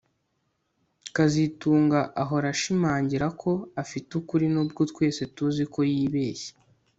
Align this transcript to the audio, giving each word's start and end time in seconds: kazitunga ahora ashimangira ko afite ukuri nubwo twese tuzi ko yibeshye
kazitunga 1.15 1.99
ahora 2.21 2.47
ashimangira 2.53 3.27
ko 3.41 3.51
afite 3.83 4.09
ukuri 4.19 4.45
nubwo 4.53 4.81
twese 4.91 5.21
tuzi 5.35 5.63
ko 5.73 5.79
yibeshye 5.91 6.51